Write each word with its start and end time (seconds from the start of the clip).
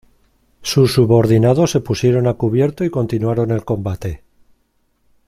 Sus 0.63 0.93
subordinados 0.95 1.69
se 1.69 1.79
pusieron 1.79 2.25
a 2.25 2.33
cubierto 2.33 2.83
y 2.83 2.89
continuaron 2.89 3.51
el 3.51 3.63
combate. 3.63 4.23